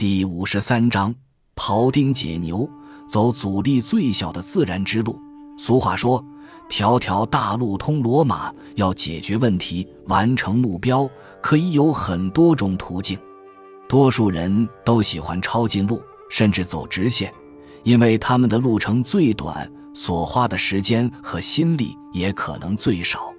[0.00, 1.14] 第五十三章：
[1.54, 2.66] 庖丁解牛，
[3.06, 5.20] 走阻力最小的自然之路。
[5.58, 6.24] 俗话说
[6.70, 11.06] ：“条条大路通罗马。”要解决问题、完成目标，
[11.42, 13.18] 可以有很多种途径。
[13.90, 17.30] 多数人都喜欢抄近路，甚至走直线，
[17.82, 23.30] 因为他们的路程最短，所花的时间和心力也可能最少。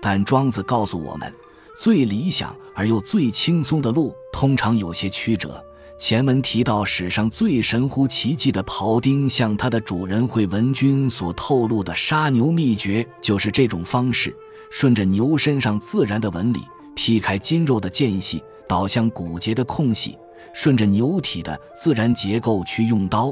[0.00, 1.30] 但庄子告诉我们，
[1.78, 5.62] 最理想而又最轻松的路，通常有些曲折。
[6.00, 14.34] 前文提到，史上最神乎其技的庖丁向他的主人惠文君所透露的杀牛秘诀，就是这种方式：
[14.70, 16.60] 顺着牛身上自然的纹理，
[16.96, 20.16] 劈开筋肉的间隙，导向骨节的空隙，
[20.54, 23.30] 顺着牛体的自然结构去用刀，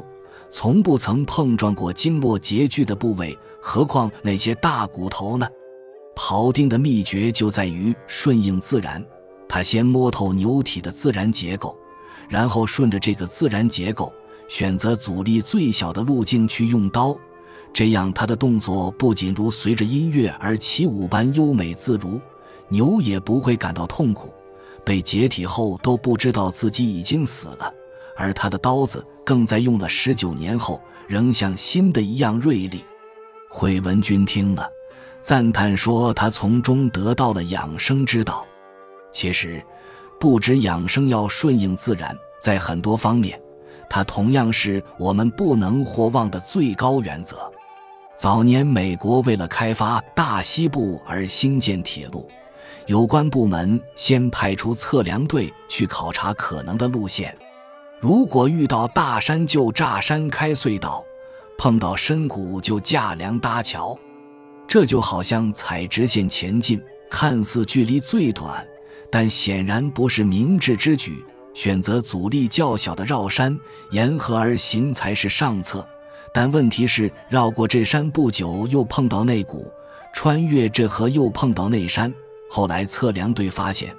[0.51, 5.47] 从不曾碰撞过经络结聚的部位，何况那些大骨头呢？
[6.15, 9.03] 庖丁的秘诀就在于顺应自然，
[9.47, 11.75] 他先摸透牛体的自然结构。
[12.29, 14.13] 然后顺着这个自然结构，
[14.47, 17.17] 选择阻力最小的路径去用刀，
[17.73, 22.21] 这样他的动作不仅如随着音乐而起舞般优美自如，
[22.67, 24.31] 牛也不会感到痛苦，
[24.85, 27.73] 被解体后都不知道自己已经死了，
[28.15, 32.85] 而他的刀子更在用了十九年后仍像新的一样锐利。
[33.49, 34.69] 惠文君听了，
[35.23, 38.45] 赞叹说：“他从中得到了养生之道。”
[39.11, 39.59] 其实。
[40.21, 43.39] 不止养生要顺应自然，在很多方面，
[43.89, 47.51] 它同样是我们不能或忘的最高原则。
[48.15, 52.27] 早年美国为了开发大西部而兴建铁路，
[52.85, 57.33] 有关部门先派出测量队去考察可能的路线，
[57.99, 61.03] 如果遇到大山就炸山开隧道，
[61.57, 63.97] 碰到深谷就架梁搭桥。
[64.67, 68.67] 这就好像踩直线前进，看似距离最短。
[69.11, 73.57] 但显然不是明智之举，选择阻力较小的绕山
[73.91, 75.87] 沿河而行才是上策。
[76.33, 79.65] 但问题是，绕过这山不久，又碰到那谷；
[80.13, 82.13] 穿越这河，又碰到那山。
[82.49, 83.95] 后来测量队发现，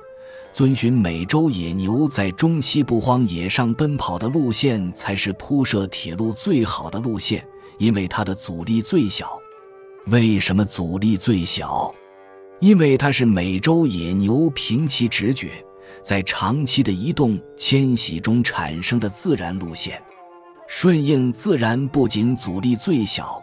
[0.52, 7.44] 遵循美洲野牛在中西部荒野上奔跑的路线，才是铺设铁路最好的路线，
[7.78, 9.38] 因为它的阻力最小。
[10.06, 11.92] 为什么阻力最小？
[12.60, 15.64] 因为它是美洲野牛凭其直觉，
[16.02, 20.02] 在长期的移动迁徙中产生的自然路线，
[20.66, 23.42] 顺应自然不仅阻力最小，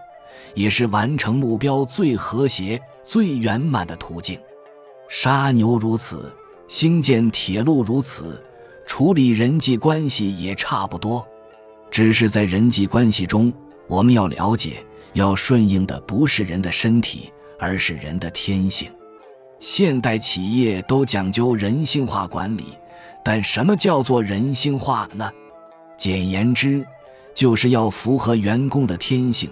[0.55, 4.39] 也是完成目标最和谐、最圆满的途径。
[5.09, 6.33] 杀牛如此，
[6.67, 8.43] 兴建铁路如此，
[8.85, 11.25] 处理人际关系也差不多。
[11.89, 13.53] 只是在人际关系中，
[13.87, 14.83] 我们要了解，
[15.13, 18.91] 要顺应的不是人的身体，而是人的天性。
[19.59, 22.65] 现代企业都讲究人性化管理，
[23.23, 25.29] 但什么叫做人性化呢？
[25.97, 26.85] 简言之，
[27.33, 29.49] 就是要符合员工的天性，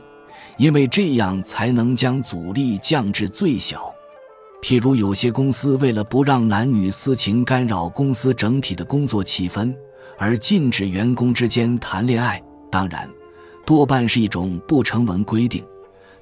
[0.57, 3.93] 因为这样才能将阻力降至最小。
[4.61, 9.73] 譬如有些公司为了不让男女私情干扰公司整体的工作气氛，
[10.17, 12.41] 而禁止员工之间谈恋爱，
[12.71, 13.09] 当然，
[13.65, 15.63] 多半是一种不成文规定。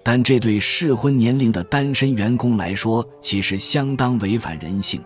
[0.03, 5.01] 但这对适婚年龄的单身员工来说，其实相当违反人性，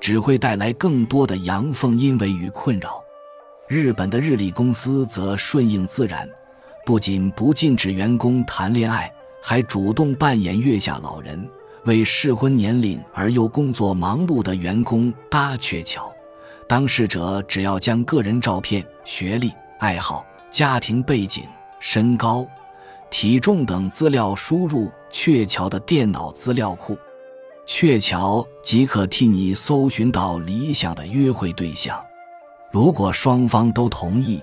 [0.00, 3.00] 只会带来更多的阳奉阴违与困扰。
[3.68, 6.28] 日本的日立公司则顺应自然，
[6.84, 11.48] 不仅不禁止员工谈恋爱，还主动扮演月下老人，
[11.84, 16.12] 为适婚年龄而又工作忙碌的员工搭鹊桥。
[16.66, 21.44] 当事者只要将个人照片、学历、爱好、家庭背景、
[21.78, 22.44] 身高。
[23.10, 26.96] 体重等资料输入鹊桥的电脑资料库，
[27.66, 32.00] 鹊桥即可替你搜寻到理想的约会对象。
[32.70, 34.40] 如果双方都同意，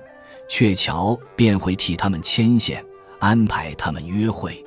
[0.50, 2.84] 鹊桥便会替他们牵线，
[3.20, 4.62] 安排他们约会。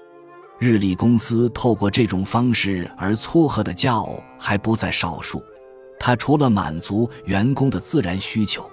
[0.59, 5.43] 日立公司透过这种方式而撮合的佳偶还不在少数。
[5.99, 8.69] 它除了满足员工的自然需求。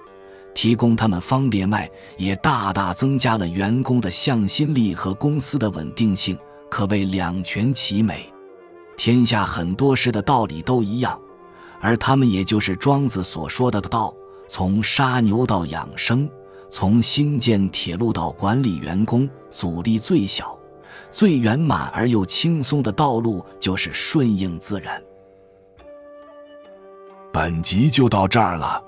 [0.58, 6.36] 提供他们方便外，也大大增加了员工的向心力和公司的稳定性，
[6.68, 8.28] 可谓两全其美。
[8.96, 11.16] 天下很多事的道理都一样，
[11.80, 14.12] 而他们也就是庄子所说的道：
[14.48, 16.28] 从杀牛到养生，
[16.68, 20.58] 从兴建铁路到管理员工，阻力最小、
[21.12, 25.00] 最圆满而又轻松的道路就是顺应自然。
[27.32, 28.87] 本集就到这儿了。